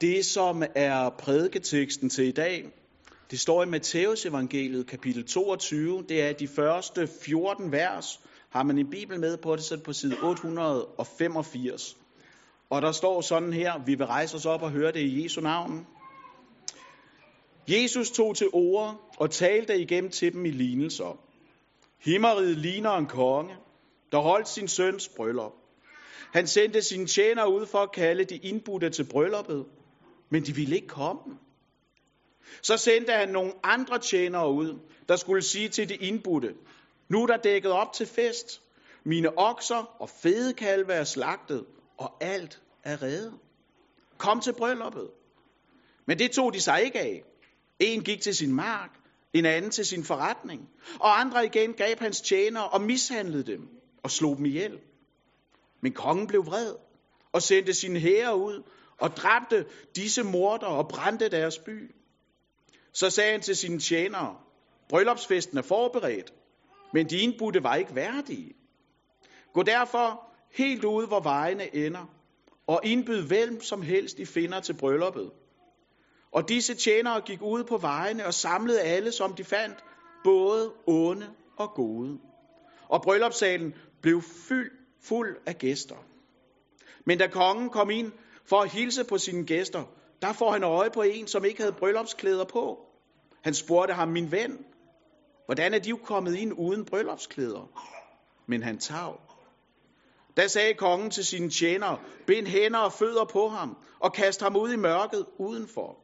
[0.00, 2.68] det, som er prædiketeksten til i dag.
[3.30, 6.04] Det står i Matteus evangeliet kapitel 22.
[6.08, 8.20] Det er de første 14 vers.
[8.50, 11.96] Har man en bibel med på det, så er det på side 885.
[12.70, 15.40] Og der står sådan her, vi vil rejse os op og høre det i Jesu
[15.40, 15.86] navn.
[17.68, 21.18] Jesus tog til ord og talte igennem til dem i lignelser.
[22.04, 23.54] Himmeriget ligner en konge,
[24.12, 25.52] der holdt sin søns bryllup.
[26.32, 29.64] Han sendte sine tjenere ud for at kalde de indbudte til brylluppet,
[30.30, 31.38] men de ville ikke komme.
[32.62, 36.54] Så sendte han nogle andre tjenere ud, der skulle sige til de indbudte,
[37.08, 38.62] nu er der dækket op til fest.
[39.04, 41.64] Mine okser og fedekalve er slagtet,
[41.98, 43.38] og alt er reddet.
[44.18, 45.10] Kom til brylluppet.
[46.06, 47.24] Men det tog de sig ikke af.
[47.78, 48.90] En gik til sin mark,
[49.32, 50.68] en anden til sin forretning,
[51.00, 53.68] og andre igen gav hans tjenere og mishandlede dem
[54.02, 54.78] og slog dem ihjel.
[55.80, 56.74] Men kongen blev vred
[57.32, 58.62] og sendte sine hære ud
[59.00, 61.94] og dræbte disse morder og brændte deres by.
[62.92, 64.36] Så sagde han til sine tjenere,
[64.88, 66.32] bryllupsfesten er forberedt,
[66.92, 68.54] men de indbudte var ikke værdige.
[69.52, 72.06] Gå derfor helt ud, hvor vejene ender,
[72.66, 75.30] og indbyd hvem som helst I finder til brylluppet.
[76.32, 79.84] Og disse tjenere gik ud på vejene og samlede alle, som de fandt,
[80.24, 82.18] både onde og gode.
[82.88, 84.70] Og bryllupssalen blev fyld,
[85.02, 85.96] fuld af gæster.
[87.04, 88.12] Men da kongen kom ind
[88.44, 89.84] for at hilse på sine gæster,
[90.22, 92.86] der får han øje på en, som ikke havde bryllupsklæder på.
[93.42, 94.64] Han spurgte ham, min ven,
[95.46, 97.70] hvordan er de kommet ind uden bryllupsklæder?
[98.46, 99.20] Men han tav.
[100.36, 104.56] Da sagde kongen til sine tjenere, bind hænder og fødder på ham, og kast ham
[104.56, 105.98] ud i mørket udenfor.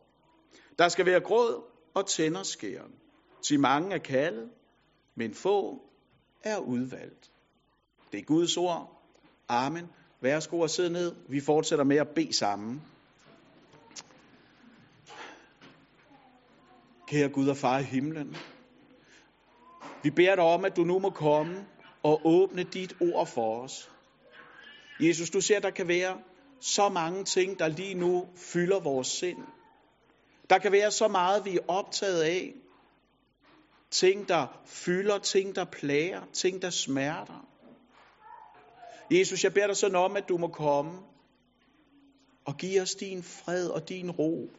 [0.78, 2.92] Der skal være gråd og tænderskæren.
[3.42, 4.50] Til mange er kaldet,
[5.14, 5.82] men få
[6.44, 7.30] er udvalgt.
[8.12, 9.02] Det er Guds ord.
[9.48, 9.88] Amen.
[10.26, 11.14] Værsgo og sidde ned.
[11.28, 12.82] Vi fortsætter med at bede sammen.
[17.08, 18.36] Kære Gud og far i himlen.
[20.02, 21.66] Vi beder dig om, at du nu må komme
[22.02, 23.90] og åbne dit ord for os.
[25.00, 26.18] Jesus, du ser, at der kan være
[26.60, 29.38] så mange ting, der lige nu fylder vores sind.
[30.50, 32.54] Der kan være så meget, vi er optaget af.
[33.90, 37.46] Ting, der fylder, ting, der plager, ting, der smerter.
[39.10, 41.00] Jesus, jeg beder dig sådan om, at du må komme
[42.44, 44.50] og give os din fred og din ro,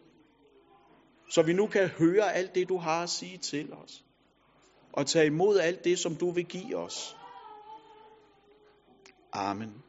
[1.29, 4.03] så vi nu kan høre alt det, du har at sige til os,
[4.93, 7.17] og tage imod alt det, som du vil give os.
[9.33, 9.83] Amen.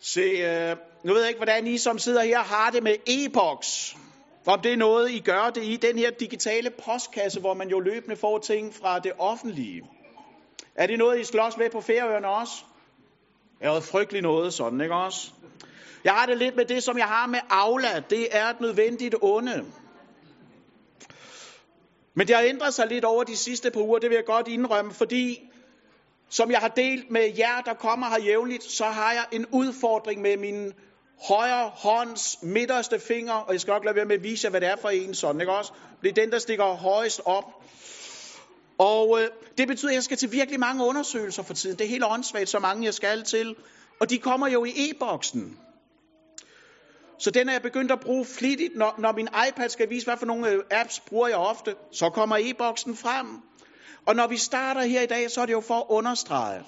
[0.00, 3.96] Se, øh, nu ved jeg ikke, hvordan I som sidder her har det med e-boks.
[4.46, 7.80] Om det er noget, I gør det i den her digitale postkasse, hvor man jo
[7.80, 9.82] løbende får ting fra det offentlige.
[10.76, 12.52] Er det noget, I slås med på Færøerne også?
[13.58, 15.30] Det er jo frygteligt noget sådan, ikke også?
[16.04, 18.02] Jeg har det lidt med det, som jeg har med Aula.
[18.10, 19.64] Det er et nødvendigt onde.
[22.14, 24.48] Men det har ændret sig lidt over de sidste par uger, det vil jeg godt
[24.48, 25.50] indrømme, fordi
[26.28, 30.22] som jeg har delt med jer, der kommer her jævnligt, så har jeg en udfordring
[30.22, 30.72] med min
[31.28, 34.60] højre hånds midterste finger, og jeg skal nok lade være med at vise jer, hvad
[34.60, 35.72] det er for en sådan, ikke også?
[36.02, 37.44] Det er den, der stikker højst op.
[38.78, 39.28] Og øh,
[39.58, 41.78] det betyder, at jeg skal til virkelig mange undersøgelser for tiden.
[41.78, 43.56] Det er helt åndssvagt, så mange jeg skal til.
[44.00, 45.58] Og de kommer jo i e-boksen.
[47.18, 48.76] Så den er jeg begyndt at bruge flittigt.
[48.76, 52.10] Når, når min iPad skal vise, hvad for nogle øh, apps bruger jeg ofte, så
[52.10, 53.26] kommer e-boksen frem.
[54.06, 56.62] Og når vi starter her i dag, så er det jo for at understrege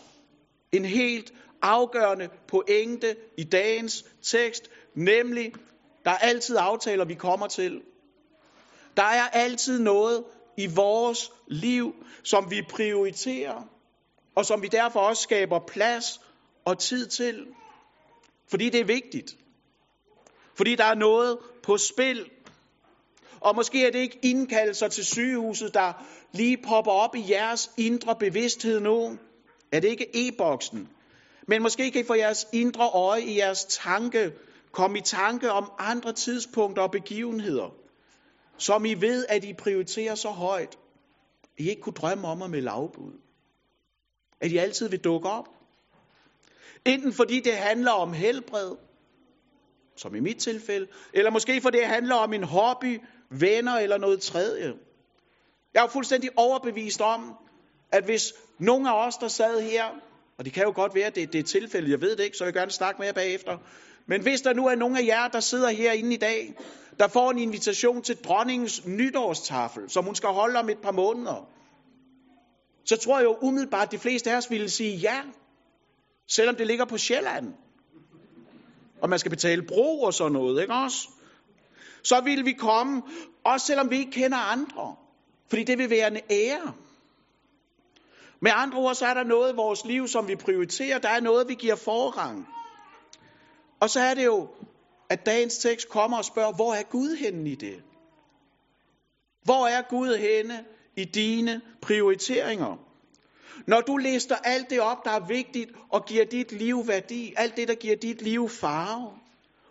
[0.72, 1.32] en helt
[1.62, 5.52] afgørende pointe i dagens tekst, nemlig,
[6.04, 7.82] der er altid aftaler, vi kommer til.
[8.96, 10.24] Der er altid noget
[10.58, 13.62] i vores liv, som vi prioriterer,
[14.36, 16.20] og som vi derfor også skaber plads
[16.64, 17.46] og tid til.
[18.50, 19.36] Fordi det er vigtigt.
[20.56, 22.30] Fordi der er noget på spil.
[23.40, 25.92] Og måske er det ikke indkaldelser til sygehuset, der
[26.32, 29.18] lige popper op i jeres indre bevidsthed nu.
[29.72, 30.88] Er det ikke e-boksen?
[31.48, 34.32] Men måske kan I få jeres indre øje i jeres tanke
[34.72, 37.74] komme i tanke om andre tidspunkter og begivenheder,
[38.58, 40.78] som I ved, at I prioriterer så højt,
[41.42, 43.12] at I ikke kunne drømme om at med lavbud.
[44.40, 45.48] At I altid vil dukke op.
[46.84, 48.76] Enten fordi det handler om helbred,
[49.96, 53.00] som i mit tilfælde, eller måske fordi det handler om en hobby,
[53.30, 54.74] venner eller noget tredje.
[55.74, 57.34] Jeg er fuldstændig overbevist om,
[57.92, 59.84] at hvis nogen af os, der sad her,
[60.38, 62.36] og det kan jo godt være, at det, det er tilfældet, jeg ved det ikke,
[62.36, 63.58] så jeg vil gerne snakke med jer bagefter,
[64.08, 66.54] men hvis der nu er nogen af jer, der sidder herinde i dag,
[66.98, 71.48] der får en invitation til dronningens nytårstafel, som hun skal holde om et par måneder,
[72.84, 75.20] så tror jeg jo umiddelbart, at de fleste af os ville sige ja,
[76.28, 77.54] selvom det ligger på Sjælland.
[79.02, 81.08] og man skal betale bro og sådan noget, ikke også?
[82.02, 83.02] Så vil vi komme,
[83.44, 84.96] også selvom vi ikke kender andre.
[85.48, 86.72] Fordi det vil være en ære.
[88.40, 90.98] Med andre ord, så er der noget i vores liv, som vi prioriterer.
[90.98, 92.48] Der er noget, vi giver forrang.
[93.80, 94.48] Og så er det jo,
[95.08, 97.82] at dagens tekst kommer og spørger, hvor er Gud henne i det?
[99.42, 100.64] Hvor er Gud henne
[100.96, 102.76] i dine prioriteringer?
[103.66, 107.56] Når du lister alt det op, der er vigtigt og giver dit liv værdi, alt
[107.56, 109.12] det, der giver dit liv farve,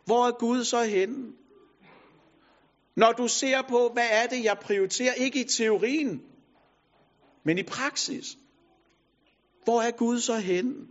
[0.06, 1.34] hvor er Gud så henne?
[2.96, 6.22] Når du ser på, hvad er det, jeg prioriterer, ikke i teorien,
[7.44, 8.38] men i praksis.
[9.64, 10.88] Hvor er Gud så henne?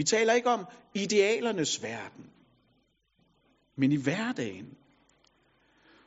[0.00, 0.64] Vi taler ikke om
[0.94, 2.24] idealernes verden,
[3.76, 4.66] men i hverdagen.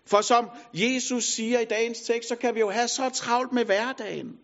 [0.05, 3.65] For som Jesus siger i dagens tekst, så kan vi jo have så travlt med
[3.65, 4.39] hverdagen,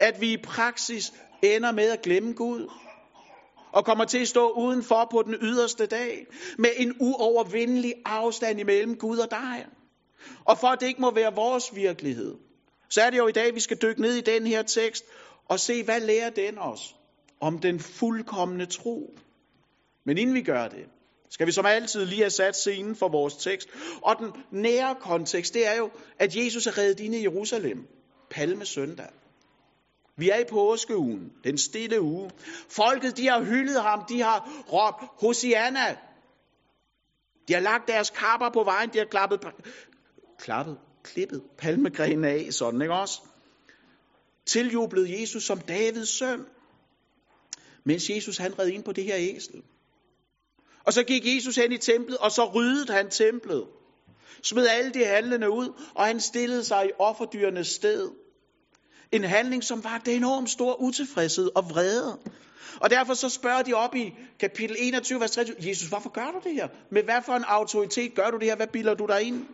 [0.00, 1.12] at vi i praksis
[1.42, 2.70] ender med at glemme Gud.
[3.72, 6.26] Og kommer til at stå udenfor på den yderste dag,
[6.58, 9.66] med en uovervindelig afstand imellem Gud og dig.
[10.44, 12.34] Og for at det ikke må være vores virkelighed,
[12.90, 15.04] så er det jo i dag, vi skal dykke ned i den her tekst
[15.48, 16.96] og se, hvad lærer den os
[17.40, 19.14] om den fuldkommende tro.
[20.04, 20.84] Men inden vi gør det,
[21.30, 23.68] skal vi som altid lige have sat scenen for vores tekst.
[24.02, 27.86] Og den nære kontekst, det er jo, at Jesus er reddet ind i Jerusalem.
[28.30, 29.08] Palme søndag.
[30.16, 32.30] Vi er i påskeugen, den stille uge.
[32.68, 35.96] Folket, de har hyldet ham, de har råbt, Hosianna.
[37.48, 39.40] De har lagt deres kapper på vejen, de har klappet,
[40.38, 43.20] klappet, klippet palmegrenen af, sådan ikke også?
[44.46, 46.46] Tiljublede Jesus som Davids søn,
[47.86, 49.62] mens Jesus han red ind på det her æsel.
[50.84, 53.66] Og så gik Jesus hen i templet, og så ryddede han templet.
[54.42, 58.10] Smed alle de handlende ud, og han stillede sig i offerdyrenes sted.
[59.12, 62.18] En handling, som var det enormt stor utilfredshed og vrede.
[62.80, 66.40] Og derfor så spørger de op i kapitel 21, vers 30, Jesus, hvorfor gør du
[66.44, 66.68] det her?
[66.90, 68.56] Med hvad for en autoritet gør du det her?
[68.56, 69.46] Hvad bilder du dig ind?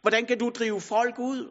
[0.00, 1.50] Hvordan kan du drive folk ud?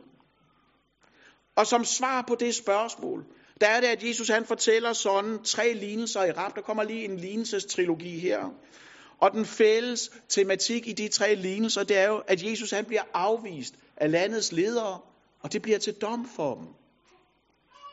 [1.55, 3.25] Og som svar på det spørgsmål,
[3.61, 6.55] der er det, at Jesus han fortæller sådan tre lignelser i rap.
[6.55, 8.49] Der kommer lige en lignelsestrilogi her.
[9.19, 13.03] Og den fælles tematik i de tre lignelser, det er jo, at Jesus han bliver
[13.13, 14.99] afvist af landets ledere,
[15.39, 16.67] og det bliver til dom for dem.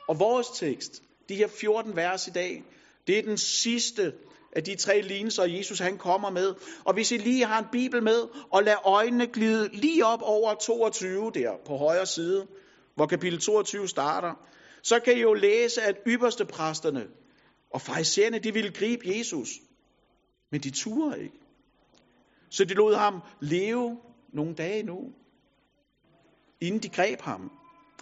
[0.08, 2.64] Og vores tekst, de her 14 vers i dag,
[3.06, 4.12] det er den sidste
[4.52, 6.54] af de tre lignelser, Jesus han kommer med.
[6.84, 8.22] Og hvis I lige har en bibel med,
[8.52, 12.46] og lad øjnene glide lige op over 22 der på højre side,
[12.94, 14.34] hvor kapitel 22 starter,
[14.82, 17.08] så kan I jo læse, at ypperste præsterne
[17.70, 19.48] og farisæerne, de ville gribe Jesus.
[20.50, 21.38] Men de turde ikke.
[22.50, 24.00] Så de lod ham leve
[24.32, 25.12] nogle dage nu,
[26.60, 27.50] inden de greb ham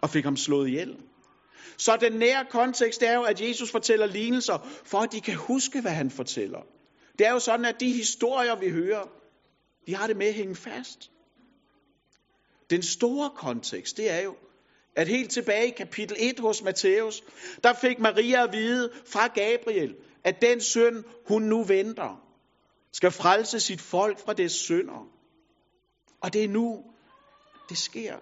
[0.03, 0.97] og fik ham slået ihjel.
[1.77, 5.81] Så den nære kontekst er jo, at Jesus fortæller lignelser, for at de kan huske,
[5.81, 6.61] hvad han fortæller.
[7.19, 9.05] Det er jo sådan, at de historier, vi hører,
[9.87, 11.11] de har det med at hænge fast.
[12.71, 14.37] Den store kontekst, det er jo,
[14.97, 17.23] at helt tilbage i kapitel 1 hos Matthæus,
[17.65, 19.95] der fik Maria at vide fra Gabriel,
[20.25, 22.23] at den søn, hun nu venter,
[22.93, 25.09] skal frelse sit folk fra dets synder.
[26.21, 26.85] Og det er nu,
[27.69, 28.17] det sker.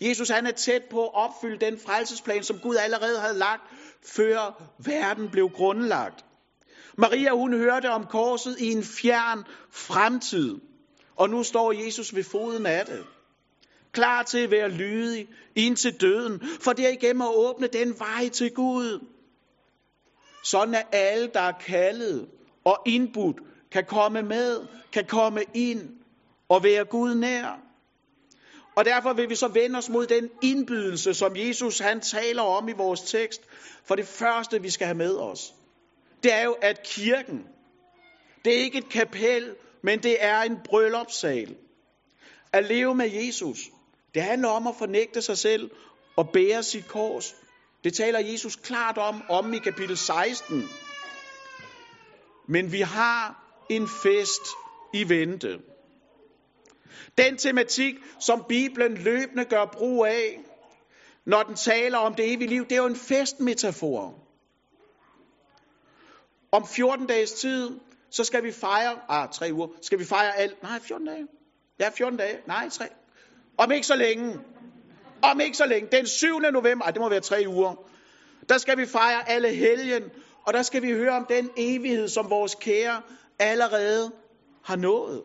[0.00, 3.62] Jesus han er tæt på at opfylde den frelsesplan, som Gud allerede havde lagt,
[4.02, 6.24] før verden blev grundlagt.
[6.98, 10.60] Maria hun hørte om korset i en fjern fremtid,
[11.16, 13.04] og nu står Jesus ved foden af det.
[13.96, 19.06] Klar til at være lydig indtil døden, for derigennem at åbne den vej til Gud.
[20.44, 22.28] Sådan at alle, der er kaldet
[22.64, 23.36] og indbudt,
[23.72, 25.80] kan komme med, kan komme ind
[26.48, 27.60] og være Gud nær.
[28.76, 32.68] Og derfor vil vi så vende os mod den indbydelse, som Jesus han taler om
[32.68, 33.42] i vores tekst.
[33.84, 35.54] For det første, vi skal have med os,
[36.22, 37.46] det er jo, at kirken,
[38.44, 41.56] det er ikke et kapel, men det er en bryllupssal.
[42.52, 43.58] At leve med Jesus,
[44.16, 45.70] det handler om at fornægte sig selv
[46.16, 47.34] og bære sit kors.
[47.84, 50.68] Det taler Jesus klart om, om i kapitel 16.
[52.48, 54.42] Men vi har en fest
[54.94, 55.60] i vente.
[57.18, 60.40] Den tematik, som Bibelen løbende gør brug af,
[61.24, 64.14] når den taler om det evige liv, det er jo en festmetafor.
[66.52, 67.80] Om 14 dages tid,
[68.10, 71.26] så skal vi fejre, ah, tre uger, skal vi fejre alt, nej, 14 dage.
[71.78, 72.88] Ja, 14 dage, nej, tre.
[73.58, 74.38] Om ikke så længe.
[75.22, 75.88] Om ikke så længe.
[75.92, 76.38] Den 7.
[76.38, 77.74] november, ej, det må være tre uger,
[78.48, 80.02] der skal vi fejre alle helgen,
[80.46, 83.02] og der skal vi høre om den evighed, som vores kære
[83.38, 84.12] allerede
[84.64, 85.22] har nået.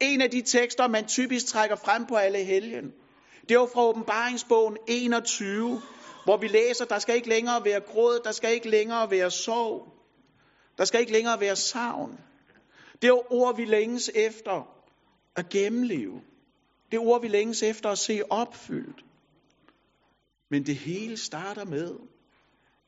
[0.00, 2.92] En af de tekster, man typisk trækker frem på alle helgen,
[3.42, 5.82] det er jo fra åbenbaringsbogen 21,
[6.24, 9.92] hvor vi læser, der skal ikke længere være gråd, der skal ikke længere være sorg.
[10.78, 12.20] Der skal ikke længere være savn.
[13.02, 14.68] Det er ord, vi længes efter
[15.36, 16.22] at gennemleve.
[16.90, 19.04] Det ord, vi længes efter at se opfyldt.
[20.50, 21.94] Men det hele starter med,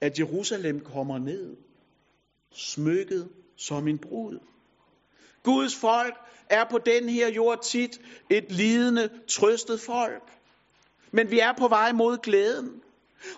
[0.00, 1.56] at Jerusalem kommer ned,
[2.52, 4.38] smykket som en brud.
[5.42, 6.14] Guds folk
[6.50, 8.00] er på den her jord tit
[8.30, 10.22] et lidende, trøstet folk.
[11.12, 12.82] Men vi er på vej mod glæden.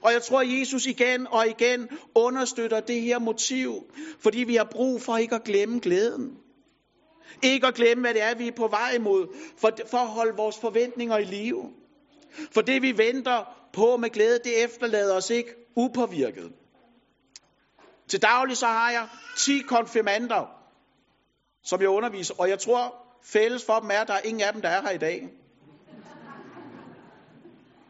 [0.02, 4.68] Og jeg tror, at Jesus igen og igen understøtter det her motiv, fordi vi har
[4.72, 6.38] brug for ikke at glemme glæden.
[7.42, 9.26] Ikke at glemme, hvad det er, vi er på vej imod,
[9.58, 11.70] for, for at holde vores forventninger i live.
[12.52, 16.52] For det, vi venter på med glæde, det efterlader os ikke upåvirket.
[18.08, 20.50] Til daglig så har jeg 10 konfirmander,
[21.62, 22.94] som jeg underviser, og jeg tror,
[23.24, 25.28] fælles for dem er, at der er ingen af dem, der er her i dag.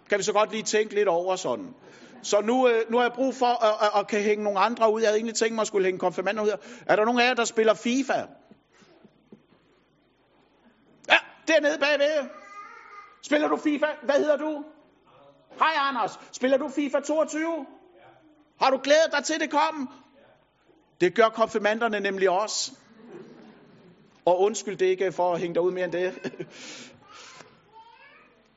[0.09, 1.75] Kan vi så godt lige tænke lidt over sådan.
[2.23, 4.92] Så nu, øh, nu har jeg brug for at, at, at kan hænge nogle andre
[4.92, 5.00] ud.
[5.00, 6.49] Jeg havde egentlig tænkt mig at skulle hænge konfirmander ud.
[6.87, 8.26] Er der nogen af jer, der spiller FIFA?
[11.09, 11.18] Ja,
[11.50, 12.28] dernede bagved.
[13.23, 13.87] Spiller du FIFA?
[14.02, 14.64] Hvad hedder du?
[15.59, 16.19] Hej Anders.
[16.33, 17.66] Spiller du FIFA 22?
[18.61, 19.88] Har du glædet dig til det kom?
[21.00, 22.73] Det gør konfirmanderne nemlig også.
[24.25, 26.12] Og undskyld det ikke for at hænge dig ud mere end det.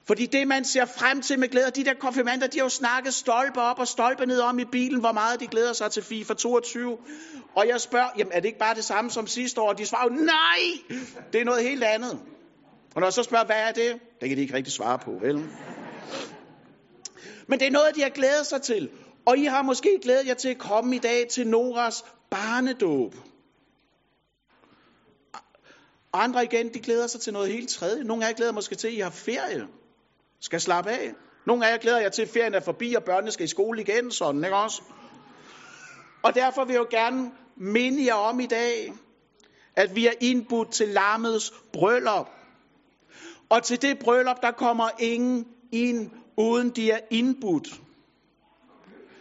[0.07, 3.13] Fordi det, man ser frem til med glæde, de der konfirmander, de har jo snakket
[3.13, 6.33] stolpe op og stolpe ned om i bilen, hvor meget de glæder sig til FIFA
[6.33, 6.97] 22.
[7.55, 9.73] Og jeg spørger, jamen er det ikke bare det samme som sidste år?
[9.73, 10.99] De svarer jo, nej,
[11.33, 12.19] det er noget helt andet.
[12.95, 13.99] Og når jeg så spørger, hvad er det?
[14.21, 15.35] Det kan de ikke rigtig svare på, vel?
[17.47, 18.89] Men det er noget, de har glædet sig til.
[19.25, 23.15] Og I har måske glædet jer til at komme i dag til Noras barnedåb.
[26.13, 28.03] Andre igen, de glæder sig til noget helt tredje.
[28.03, 29.67] Nogle af jer glæder måske til, at I har ferie.
[30.39, 31.13] Skal slappe af.
[31.45, 33.81] Nogle af jer glæder jer til, at ferien er forbi, og børnene skal i skole
[33.81, 34.11] igen.
[34.11, 34.81] Sådan, ikke også?
[36.23, 38.93] Og derfor vil jeg jo gerne minde jer om i dag,
[39.75, 42.29] at vi er indbudt til lammets bryllup.
[43.53, 47.67] Og til det bryllup, der kommer ingen ind, uden de er indbudt.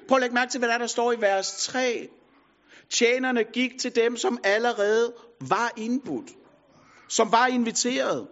[0.08, 2.08] Prøv at lægge mærke til, hvad der, der står i vers 3.
[2.90, 6.30] Tjenerne gik til dem, som allerede var indbudt.
[7.08, 8.28] Som var inviteret.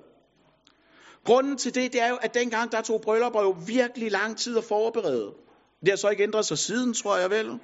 [1.24, 4.58] Grunden til det, det er jo, at dengang der tog bryllupper jo virkelig lang tid
[4.58, 5.34] at forberede.
[5.80, 7.58] Det har så ikke ændret sig siden, tror jeg vel.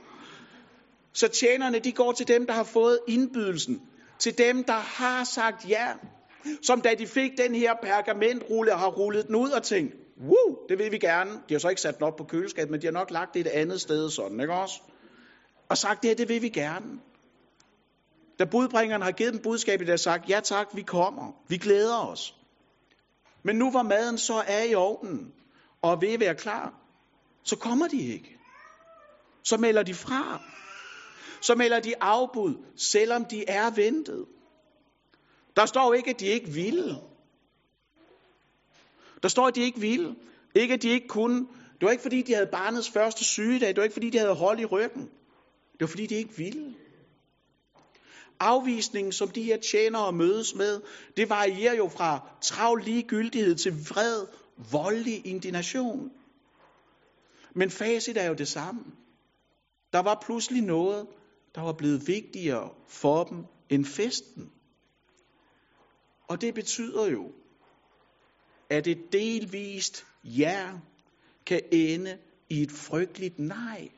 [1.13, 3.83] Så tjenerne, de går til dem, der har fået indbydelsen.
[4.19, 5.93] Til dem, der har sagt ja.
[6.63, 10.59] Som da de fik den her pergamentrulle og har rullet den ud og tænkt, wow,
[10.69, 11.31] det vil vi gerne.
[11.49, 13.41] De har så ikke sat den op på køleskabet, men de har nok lagt det
[13.41, 14.81] et andet sted sådan, ikke også?
[15.69, 17.01] Og sagt, det her, det vil vi gerne.
[18.39, 21.33] Da budbringeren har givet dem budskabet, der har sagt, ja tak, vi kommer.
[21.49, 22.35] Vi glæder os.
[23.43, 25.33] Men nu hvor maden så er i ovnen,
[25.83, 26.75] og er ved at være klar,
[27.43, 28.39] så kommer de ikke.
[29.43, 30.41] Så melder de fra.
[31.41, 34.25] Så melder de afbud, selvom de er ventet.
[35.57, 36.97] Der står ikke, at de ikke ville.
[39.23, 40.17] Der står, at de ikke ville.
[40.55, 41.47] Ikke, at de ikke kunne.
[41.81, 43.69] Det var ikke, fordi de havde barnets første sygedag.
[43.69, 45.03] Det var ikke, fordi de havde hold i ryggen.
[45.73, 46.75] Det var, fordi de ikke ville.
[48.41, 50.81] Afvisningen, som de her tjenere mødes med,
[51.17, 54.27] det varierer jo fra travl ligegyldighed til vred,
[54.73, 56.11] voldelig indignation.
[57.55, 58.85] Men facit er jo det samme.
[59.93, 61.07] Der var pludselig noget,
[61.55, 64.51] der var blevet vigtigere for dem end festen.
[66.29, 67.33] Og det betyder jo,
[68.71, 70.71] at et delvist ja
[71.47, 72.19] kan ende
[72.49, 73.89] i et frygteligt nej.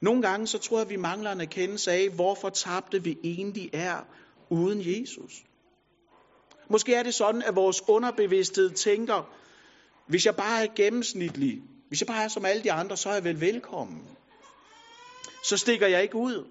[0.00, 3.70] Nogle gange så tror jeg, at vi mangler en erkendelse af, hvorfor tabte vi egentlig
[3.72, 4.00] er
[4.50, 5.44] uden Jesus.
[6.70, 9.34] Måske er det sådan, at vores underbevidsthed tænker,
[10.06, 13.14] hvis jeg bare er gennemsnitlig, hvis jeg bare er som alle de andre, så er
[13.14, 14.08] jeg vel velkommen.
[15.44, 16.46] Så stikker jeg ikke ud.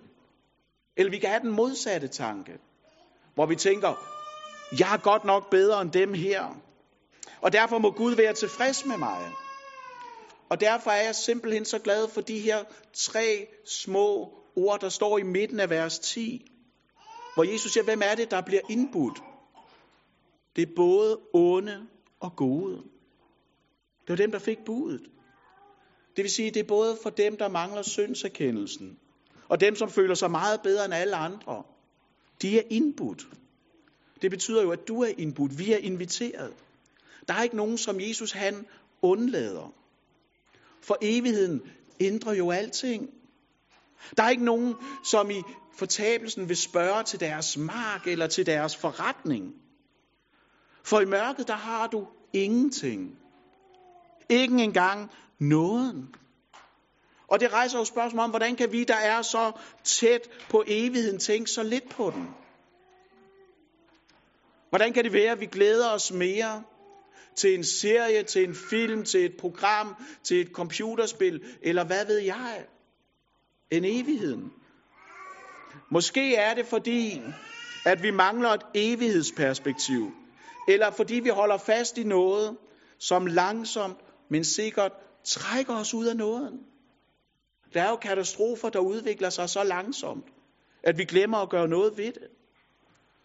[0.97, 2.59] Eller vi kan have den modsatte tanke,
[3.39, 3.93] hvor vi tænker,
[4.79, 6.61] jeg er godt nok bedre end dem her.
[7.41, 9.31] Og derfor må Gud være tilfreds med mig.
[10.49, 15.17] Og derfor er jeg simpelthen så glad for de her tre små ord, der står
[15.17, 16.51] i midten af vers 10.
[17.33, 19.19] Hvor Jesus siger, hvem er det, der bliver indbudt?
[20.55, 21.87] Det er både onde
[22.19, 22.75] og gode.
[24.01, 25.01] Det var dem, der fik budet.
[26.15, 28.99] Det vil sige, det er både for dem, der mangler syndserkendelsen,
[29.49, 31.63] og dem, som føler sig meget bedre end alle andre.
[32.41, 33.27] De er indbudt.
[34.21, 35.59] Det betyder jo, at du er indbudt.
[35.59, 36.53] Vi er inviteret.
[37.27, 38.65] Der er ikke nogen, som Jesus han
[39.01, 39.73] undlader.
[40.81, 41.61] For evigheden
[41.99, 43.09] ændrer jo alting.
[44.17, 45.41] Der er ikke nogen, som i
[45.73, 49.53] fortabelsen vil spørge til deres mark eller til deres forretning.
[50.83, 53.17] For i mørket, der har du ingenting.
[54.29, 56.15] Ikke engang nåden.
[57.31, 59.51] Og det rejser jo spørgsmål om, hvordan kan vi, der er så
[59.83, 62.27] tæt på evigheden, tænke så lidt på den?
[64.69, 66.63] Hvordan kan det være, at vi glæder os mere
[67.35, 72.17] til en serie, til en film, til et program, til et computerspil, eller hvad ved
[72.17, 72.65] jeg,
[73.71, 74.53] end evigheden?
[75.91, 77.21] Måske er det fordi,
[77.85, 80.11] at vi mangler et evighedsperspektiv,
[80.67, 82.57] eller fordi vi holder fast i noget,
[82.97, 83.97] som langsomt,
[84.29, 84.91] men sikkert
[85.23, 86.59] trækker os ud af nåden.
[87.73, 90.25] Der er jo katastrofer, der udvikler sig så langsomt,
[90.83, 92.27] at vi glemmer at gøre noget ved det.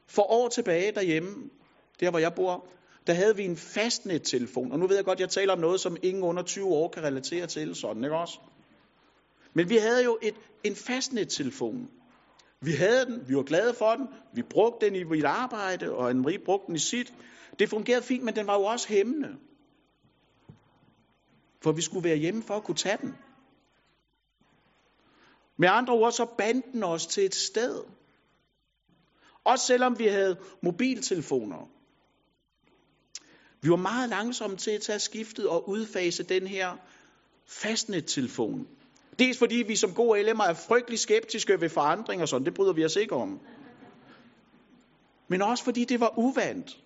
[0.07, 1.51] For år tilbage derhjemme,
[2.01, 2.67] der hvor jeg bor,
[3.07, 4.73] der havde vi en fastnettelefon.
[4.73, 6.89] Og nu ved jeg godt, at jeg taler om noget, som ingen under 20 år
[6.89, 8.39] kan relatere til, sådan, ikke også?
[9.55, 10.35] Men vi havde jo et,
[10.65, 11.91] en fastnettelefon.
[12.61, 16.11] Vi havde den, vi var glade for den, vi brugte den i mit arbejde, og
[16.11, 17.15] Anne-Marie brugte den i sit.
[17.59, 19.29] Det fungerede fint, men den var jo også hæmmende.
[21.63, 23.15] For vi skulle være hjemme for at kunne tage den.
[25.57, 27.85] Med andre ord, så bandt den os til et sted.
[29.45, 31.69] Også selvom vi havde mobiltelefoner.
[33.61, 36.77] Vi var meget langsomme til at tage skiftet og udfase den her
[37.47, 38.69] fastnettelefon.
[39.19, 42.73] Dels fordi vi som gode LM'er er frygtelig skeptiske ved forandring og sådan, det bryder
[42.73, 43.41] vi os ikke om.
[45.29, 46.81] Men også fordi det var uvandt.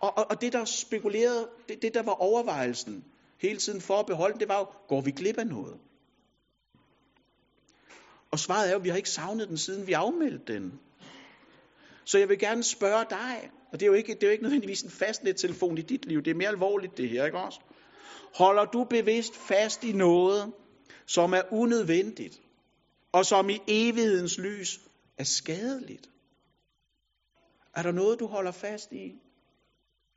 [0.00, 3.04] Og, og, og det der spekulerede, det, det der var overvejelsen
[3.40, 5.78] hele tiden for at beholde det var jo, går vi glip af noget?
[8.34, 10.80] Og svaret er jo, at vi har ikke savnet den, siden vi afmeldte den.
[12.04, 14.42] Så jeg vil gerne spørge dig, og det er jo ikke, det er jo ikke
[14.42, 17.60] nødvendigvis en fastnettelefon i dit liv, det er mere alvorligt det her, ikke også?
[18.34, 20.52] Holder du bevidst fast i noget,
[21.06, 22.40] som er unødvendigt,
[23.12, 24.80] og som i evighedens lys
[25.18, 26.10] er skadeligt?
[27.74, 29.14] Er der noget, du holder fast i,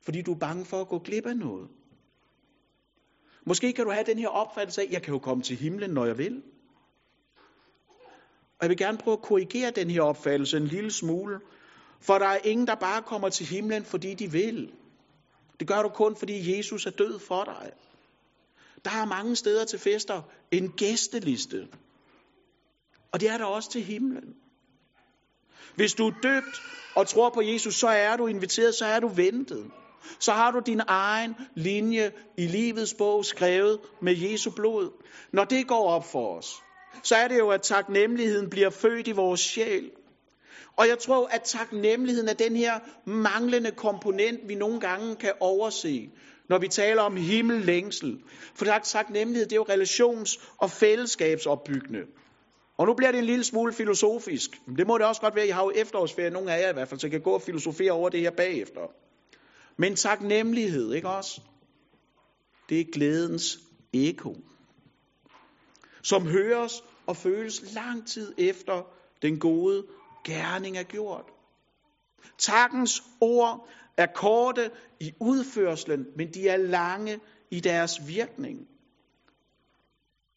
[0.02, 1.68] fordi du er bange for at gå glip af noget?
[3.46, 6.06] Måske kan du have den her opfattelse af, jeg kan jo komme til himlen, når
[6.06, 6.42] jeg vil.
[8.58, 11.40] Og jeg vil gerne prøve at korrigere den her opfattelse en lille smule,
[12.00, 14.72] for der er ingen, der bare kommer til himlen, fordi de vil.
[15.60, 17.72] Det gør du kun, fordi Jesus er død for dig.
[18.84, 21.68] Der er mange steder til fester en gæsteliste.
[23.12, 24.34] Og det er der også til himlen.
[25.74, 26.62] Hvis du er døbt
[26.94, 29.70] og tror på Jesus, så er du inviteret, så er du ventet.
[30.18, 34.90] Så har du din egen linje i livets bog skrevet med Jesu blod.
[35.32, 36.62] Når det går op for os,
[37.02, 39.90] så er det jo, at taknemmeligheden bliver født i vores sjæl.
[40.76, 46.10] Og jeg tror, at taknemmeligheden er den her manglende komponent, vi nogle gange kan overse,
[46.48, 48.20] når vi taler om himmellængsel.
[48.54, 52.00] For taknemmelighed, det er jo relations- og fællesskabsopbyggende.
[52.78, 54.50] Og nu bliver det en lille smule filosofisk.
[54.76, 56.88] Det må det også godt være, I har jo efterårsferie, nogle af jer i hvert
[56.88, 58.80] fald, så I kan gå og filosofere over det her bagefter.
[59.76, 61.40] Men taknemmelighed, ikke også?
[62.68, 63.58] Det er glædens
[63.92, 64.36] ekko
[66.08, 68.82] som høres og føles lang tid efter
[69.22, 69.86] den gode
[70.24, 71.24] gerning er gjort.
[72.38, 78.68] Takkens ord er korte i udførslen, men de er lange i deres virkning.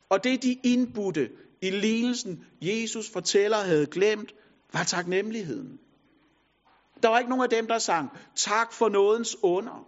[0.10, 1.32] Og det de indbudte
[1.62, 4.36] i lignelsen, Jesus fortæller havde glemt,
[4.74, 5.80] var taknemmeligheden.
[7.04, 9.88] Der var ikke nogen af dem, der sang, tak for nådens under.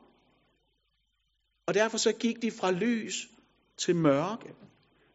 [1.66, 3.30] Og derfor så gik de fra lys
[3.78, 4.54] til mørke,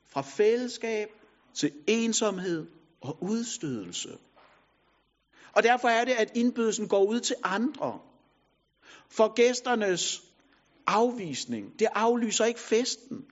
[0.08, 1.08] fra fællesskab
[1.54, 2.66] til ensomhed
[3.00, 4.18] og udstødelse.
[5.52, 7.98] Og derfor er det, at indbydelsen går ud til andre.
[9.10, 10.22] For gæsternes
[10.86, 13.24] afvisning, det aflyser ikke festen.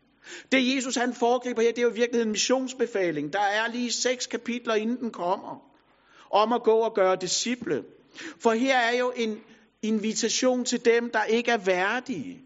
[0.53, 3.33] Det Jesus han foregriber her, det er jo virkelig en missionsbefaling.
[3.33, 5.71] Der er lige seks kapitler, inden den kommer,
[6.31, 7.85] om at gå og gøre disciple.
[8.41, 9.41] For her er jo en
[9.83, 12.41] invitation til dem, der ikke er værdige,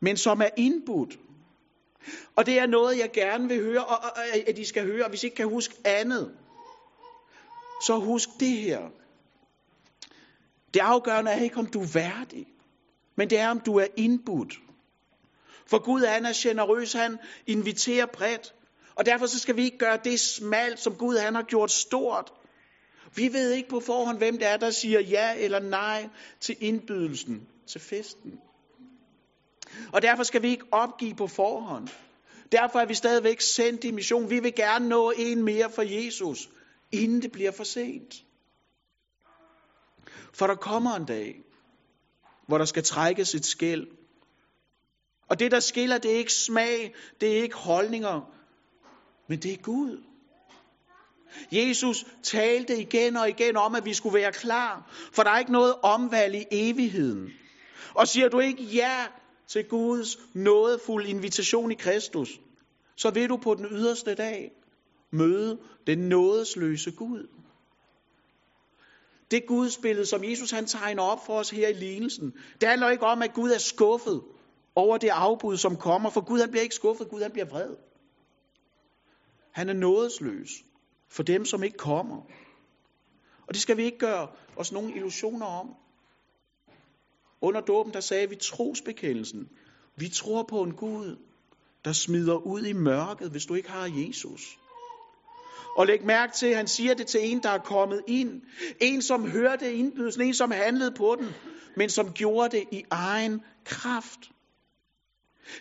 [0.00, 1.18] men som er indbudt.
[2.36, 5.22] Og det er noget, jeg gerne vil høre, og, at I skal høre, og hvis
[5.22, 6.36] I ikke kan huske andet,
[7.86, 8.80] så husk det her.
[10.74, 12.46] Det afgørende er ikke, om du er værdig,
[13.16, 14.54] men det er, om du er indbudt.
[15.66, 18.54] For Gud han er generøs, han inviterer bredt.
[18.94, 22.32] Og derfor så skal vi ikke gøre det smalt, som Gud han har gjort stort.
[23.16, 26.08] Vi ved ikke på forhånd, hvem det er, der siger ja eller nej
[26.40, 28.40] til indbydelsen, til festen.
[29.92, 31.88] Og derfor skal vi ikke opgive på forhånd.
[32.52, 34.30] Derfor er vi stadigvæk sendt i mission.
[34.30, 36.48] Vi vil gerne nå en mere for Jesus,
[36.92, 38.14] inden det bliver for sent.
[40.34, 41.42] For der kommer en dag,
[42.46, 43.86] hvor der skal trækkes et skæld.
[45.28, 48.20] Og det, der skiller, det er ikke smag, det er ikke holdninger,
[49.28, 50.02] men det er Gud.
[51.52, 55.52] Jesus talte igen og igen om, at vi skulle være klar, for der er ikke
[55.52, 57.30] noget omvalg i evigheden.
[57.94, 59.06] Og siger du ikke ja
[59.48, 62.40] til Guds nådefulde invitation i Kristus,
[62.96, 64.52] så vil du på den yderste dag
[65.10, 67.28] møde den nådesløse Gud.
[69.30, 73.06] Det gudsbillede, som Jesus han tegner op for os her i lignelsen, det handler ikke
[73.06, 74.22] om, at Gud er skuffet
[74.74, 77.76] over det afbud, som kommer, for Gud han bliver ikke skuffet, Gud han bliver vred.
[79.50, 80.50] Han er nådesløs
[81.08, 82.22] for dem, som ikke kommer.
[83.46, 85.74] Og det skal vi ikke gøre os nogen illusioner om.
[87.40, 89.48] Under dåben, der sagde vi trosbekendelsen.
[89.96, 91.16] Vi tror på en Gud,
[91.84, 94.58] der smider ud i mørket, hvis du ikke har Jesus.
[95.76, 98.42] Og læg mærke til, at han siger det til en, der er kommet ind.
[98.80, 101.28] En, som hørte indbydelsen, en, som handlede på den,
[101.76, 104.30] men som gjorde det i egen kraft.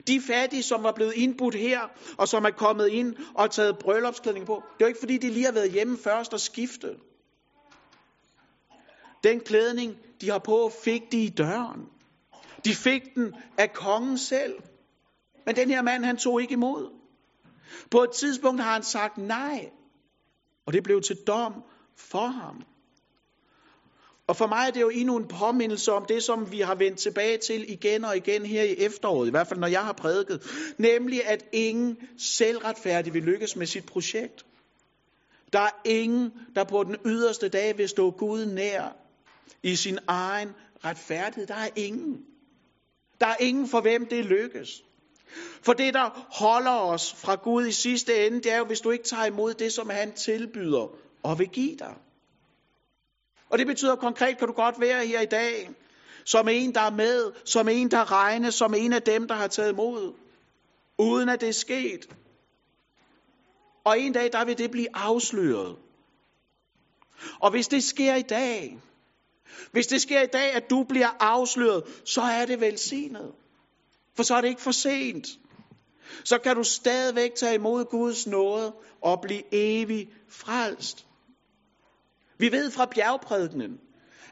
[0.07, 1.79] De fattige, som var blevet indbudt her,
[2.17, 5.45] og som er kommet ind og taget bryllupsklædning på, det er ikke fordi, de lige
[5.45, 6.97] har været hjemme først og skiftet.
[9.27, 11.81] Den klædning, de har på, fik de i døren.
[12.65, 14.55] De fik den af kongen selv.
[15.45, 16.89] Men den her mand, han tog ikke imod.
[17.91, 19.69] På et tidspunkt har han sagt nej.
[20.65, 21.53] Og det blev til dom
[21.97, 22.63] for ham.
[24.27, 26.99] Og for mig er det jo endnu en påmindelse om det, som vi har vendt
[26.99, 30.43] tilbage til igen og igen her i efteråret, i hvert fald når jeg har prædiket,
[30.77, 34.45] nemlig at ingen selvretfærdig vil lykkes med sit projekt.
[35.53, 39.06] Der er ingen, der på den yderste dag vil stå Gud nær
[39.63, 40.49] i sin egen
[40.86, 41.47] retfærdighed.
[41.47, 42.25] Der er ingen.
[43.21, 44.83] Der er ingen for hvem det lykkes.
[45.62, 48.91] For det, der holder os fra Gud i sidste ende, det er jo, hvis du
[48.91, 50.88] ikke tager imod det, som han tilbyder
[51.23, 51.95] og vil give dig.
[53.49, 55.69] Og det betyder konkret, kan du godt være her i dag,
[56.25, 59.47] som en, der er med, som en, der regnes, som en af dem, der har
[59.47, 60.13] taget imod,
[60.97, 62.10] uden at det er sket.
[63.83, 65.75] Og en dag, der vil det blive afsløret.
[67.39, 68.79] Og hvis det sker i dag,
[69.71, 73.31] hvis det sker i dag, at du bliver afsløret, så er det velsignet.
[74.15, 75.27] For så er det ikke for sent.
[76.23, 81.05] Så kan du stadigvæk tage imod Guds nåde og blive evig frelst.
[82.38, 83.79] Vi ved fra bjergprædikenen,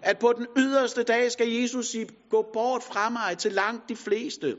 [0.01, 3.95] at på den yderste dag skal Jesus sige, gå bort fra mig til langt de
[3.95, 4.58] fleste.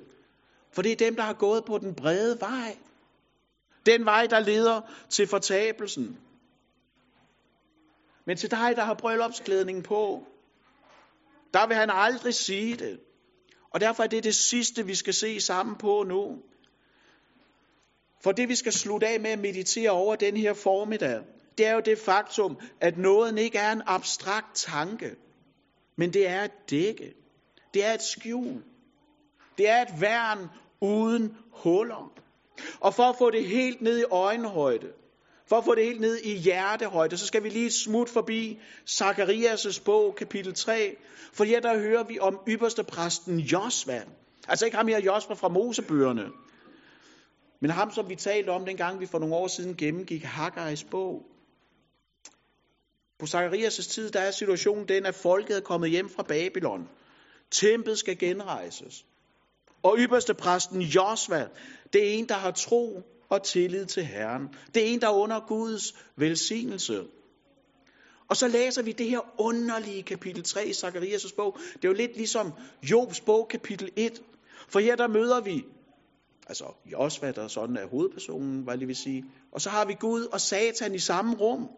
[0.72, 2.76] For det er dem, der har gået på den brede vej.
[3.86, 6.18] Den vej, der leder til fortabelsen.
[8.24, 10.26] Men til dig, der har bryllupsklædningen på,
[11.56, 13.00] der vil han aldrig sige det.
[13.70, 16.42] Og derfor er det det sidste, vi skal se sammen på nu.
[18.22, 21.22] For det, vi skal slutte af med at meditere over den her formiddag,
[21.58, 25.16] det er jo det faktum, at nåden ikke er en abstrakt tanke,
[25.96, 27.14] men det er et dække.
[27.74, 28.62] Det er et skjul.
[29.58, 30.48] Det er et værn
[30.80, 32.12] uden huller.
[32.80, 34.92] Og for at få det helt ned i øjenhøjde,
[35.48, 38.58] for at få det helt ned i hjertehøjde, så skal vi lige smut forbi
[38.90, 40.96] Zakarias' bog, kapitel 3.
[41.32, 44.02] For her der hører vi om ypperste præsten Josva.
[44.48, 46.30] Altså ikke ham her Josva fra Mosebøgerne,
[47.60, 51.22] men ham, som vi talte om dengang, vi for nogle år siden gennemgik Haggai's bog.
[53.18, 56.88] På Zakarias' tid, der er situationen den, at folket er kommet hjem fra Babylon.
[57.50, 59.04] Templet skal genrejses.
[59.82, 61.48] Og ypperste præsten Josva,
[61.92, 64.48] det er en, der har tro og tillid til Herren.
[64.74, 67.06] Det er en, der er under Guds velsignelse.
[68.28, 71.58] Og så læser vi det her underlige kapitel 3 i Zakarias' bog.
[71.72, 74.22] Det er jo lidt ligesom Jobs bog kapitel 1.
[74.68, 75.64] For her der møder vi,
[76.46, 79.24] altså Josva, der sådan er hovedpersonen, hvad jeg vil sige.
[79.52, 81.68] Og så har vi Gud og Satan i samme rum.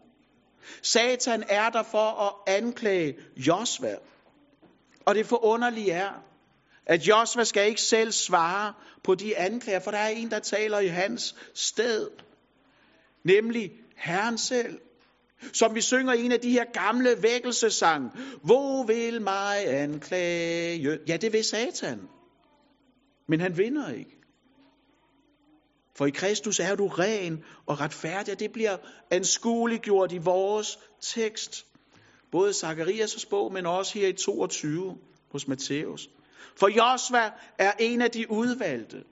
[0.83, 3.97] Satan er der for at anklage Josva.
[5.07, 6.23] Og det forunderlige er,
[6.88, 8.74] at Josva skal ikke selv svare
[9.05, 12.09] på de anklager, for der er en, der taler i hans sted.
[13.24, 14.81] Nemlig Herren selv.
[15.53, 18.11] Som vi synger i en af de her gamle vækkelsesang.
[18.42, 21.01] Hvor vil mig anklage?
[21.09, 22.09] Ja, det vil Satan.
[23.29, 24.18] Men han vinder ikke.
[25.96, 28.77] For i Kristus er du ren og retfærdig, og det bliver
[29.11, 31.66] anskueliggjort i vores tekst.
[32.33, 34.98] Både Zakarias' bog, men også her i 22
[35.33, 36.09] hos Matthæus.
[36.57, 39.05] For Josva er en af de udvalgte.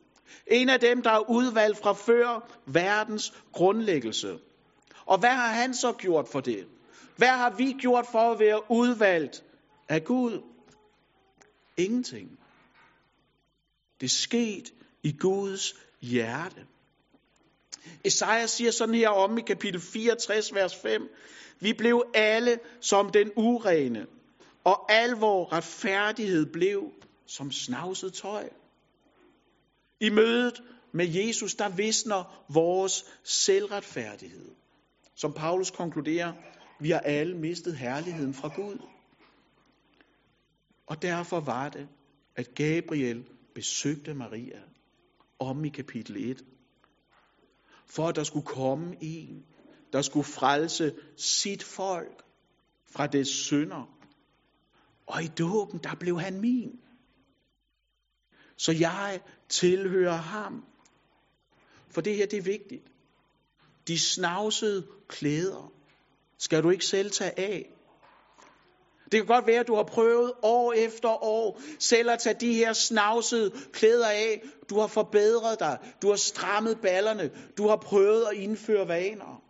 [0.46, 4.38] En af dem, der er udvalgt fra før verdens grundlæggelse.
[5.06, 6.66] Og hvad har han så gjort for det?
[7.16, 9.44] Hvad har vi gjort for at være udvalgt
[9.88, 10.42] af Gud?
[11.76, 12.38] Ingenting.
[14.00, 14.70] Det skete
[15.02, 16.66] i Guds hjerte.
[18.04, 21.08] Esajas siger sådan her om i kapitel 64, vers 5.
[21.60, 24.06] Vi blev alle som den urene,
[24.64, 26.92] og al vor retfærdighed blev
[27.26, 28.48] som snavset tøj.
[30.00, 30.62] I mødet
[30.92, 34.50] med Jesus, der visner vores selvretfærdighed.
[35.14, 36.32] Som Paulus konkluderer,
[36.80, 38.78] vi har alle mistet herligheden fra Gud.
[40.86, 41.88] Og derfor var det,
[42.36, 44.60] at Gabriel besøgte Maria
[45.38, 46.44] om i kapitel 1
[47.86, 49.46] for at der skulle komme en,
[49.92, 52.22] der skulle frelse sit folk
[52.86, 53.96] fra dets synder.
[55.06, 56.80] Og i dåben, der blev han min.
[58.58, 60.64] Så jeg tilhører ham.
[61.90, 62.82] For det her, det er vigtigt.
[63.88, 65.72] De snavsede klæder
[66.38, 67.72] skal du ikke selv tage af.
[69.12, 72.54] Det kan godt være, at du har prøvet år efter år selv at tage de
[72.54, 74.42] her snavsede klæder af.
[74.70, 75.78] Du har forbedret dig.
[76.02, 77.30] Du har strammet ballerne.
[77.58, 79.42] Du har prøvet at indføre vaner.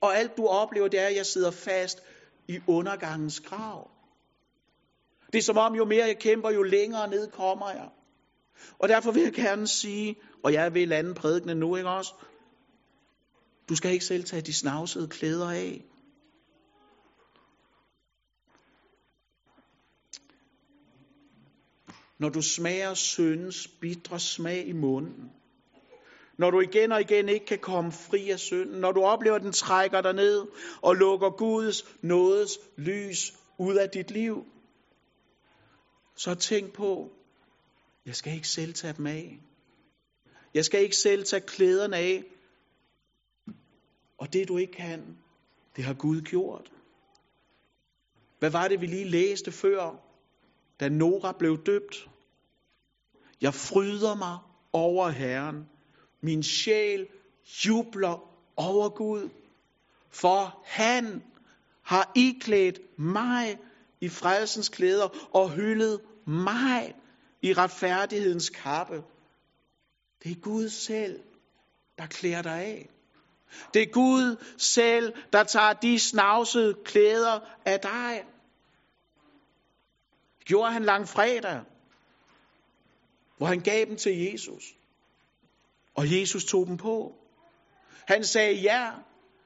[0.00, 2.02] Og alt du oplever, det er, at jeg sidder fast
[2.48, 3.90] i undergangens grav.
[5.32, 7.88] Det er som om, jo mere jeg kæmper, jo længere ned kommer jeg.
[8.78, 12.14] Og derfor vil jeg gerne sige, og jeg vil lande prædikende nu, ikke også?
[13.68, 15.84] Du skal ikke selv tage de snavsede klæder af.
[22.18, 25.32] Når du smager syndens bitre smag i munden,
[26.38, 29.42] når du igen og igen ikke kan komme fri af synden, når du oplever, at
[29.42, 30.46] den trækker dig ned
[30.82, 34.46] og lukker Guds nådes lys ud af dit liv,
[36.16, 37.12] så tænk på,
[38.06, 39.40] jeg skal ikke selv tage dem af.
[40.54, 42.24] Jeg skal ikke selv tage klæderne af.
[44.18, 45.18] Og det du ikke kan,
[45.76, 46.72] det har Gud gjort.
[48.38, 49.96] Hvad var det, vi lige læste før,
[50.80, 52.08] da Nora blev døbt?
[53.40, 54.38] Jeg fryder mig
[54.72, 55.68] over Herren.
[56.20, 57.08] Min sjæl
[57.66, 59.28] jubler over Gud,
[60.10, 61.22] for han
[61.82, 63.58] har iklædt mig
[64.02, 66.94] i frelsens klæder og hyldet mig
[67.42, 69.02] i retfærdighedens kappe.
[70.22, 71.20] Det er Gud selv,
[71.98, 72.88] der klæder dig af.
[73.74, 78.24] Det er Gud selv, der tager de snavsede klæder af dig.
[80.44, 81.60] Gjorde han lang fredag,
[83.36, 84.64] hvor han gav dem til Jesus.
[85.94, 87.14] Og Jesus tog dem på.
[88.06, 88.90] Han sagde ja,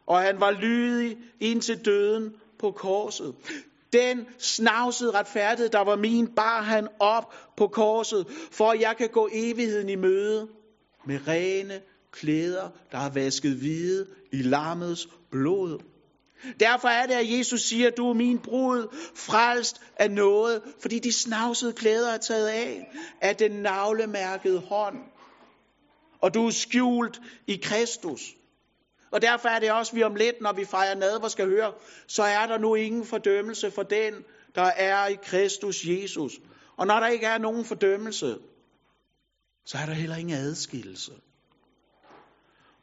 [0.06, 3.34] og han var lydig indtil døden på korset.
[3.92, 9.08] Den snavsede retfærdighed, der var min, bar han op på korset, for at jeg kan
[9.08, 10.48] gå evigheden i møde
[11.06, 11.80] med rene
[12.12, 15.78] klæder, der er vasket hvide i lammets blod.
[16.60, 21.12] Derfor er det, at Jesus siger, du er min brud, frelst af noget, fordi de
[21.12, 24.96] snavsede klæder er taget af, af den navlemærkede hånd.
[26.20, 28.35] Og du er skjult i Kristus.
[29.16, 31.72] Og derfor er det også, vi om lidt, når vi fejrer nadver, skal høre,
[32.06, 34.14] så er der nu ingen fordømmelse for den,
[34.54, 36.32] der er i Kristus Jesus.
[36.76, 38.38] Og når der ikke er nogen fordømmelse,
[39.64, 41.12] så er der heller ingen adskillelse.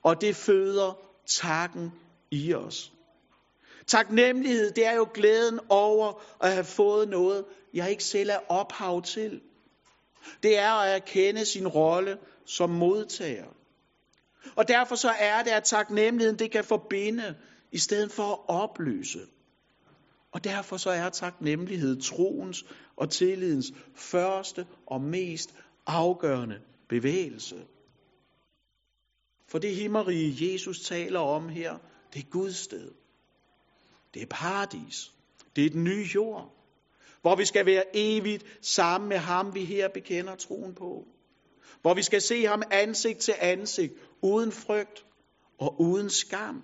[0.03, 0.93] Og det føder
[1.25, 1.91] takken
[2.31, 2.91] i os.
[3.87, 9.01] Taknemmelighed, det er jo glæden over at have fået noget, jeg ikke selv er ophav
[9.01, 9.41] til.
[10.43, 13.45] Det er at erkende sin rolle som modtager.
[14.55, 17.35] Og derfor så er det, at taknemmeligheden det kan forbinde,
[17.71, 19.19] i stedet for at opløse.
[20.31, 27.65] Og derfor så er taknemmelighed troens og tillidens første og mest afgørende bevægelse.
[29.47, 31.77] For det himmerige, Jesus taler om her,
[32.13, 32.91] det er Guds sted.
[34.13, 35.11] Det er paradis.
[35.55, 36.53] Det er den nye jord,
[37.21, 41.07] hvor vi skal være evigt sammen med ham, vi her bekender troen på.
[41.81, 45.05] Hvor vi skal se ham ansigt til ansigt, uden frygt
[45.57, 46.63] og uden skam.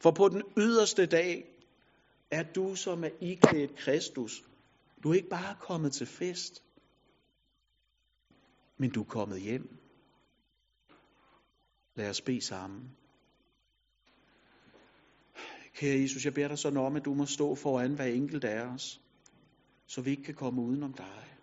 [0.00, 1.44] For på den yderste dag
[2.30, 4.44] er du, som er iklædt Kristus,
[5.02, 6.62] du er ikke bare kommet til fest,
[8.78, 9.78] men du er kommet hjem.
[11.94, 12.96] Lad os bede sammen.
[15.74, 18.60] Kære Jesus, jeg beder dig sådan om, at du må stå foran hver enkelt af
[18.60, 19.00] os,
[19.86, 21.35] så vi ikke kan komme udenom dig.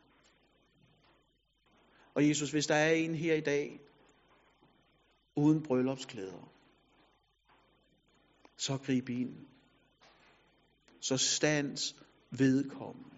[2.15, 3.79] Og Jesus, hvis der er en her i dag,
[5.35, 6.53] uden bryllupsklæder,
[8.57, 9.47] så grib ind.
[10.99, 11.95] Så stands
[12.31, 13.12] vedkommende.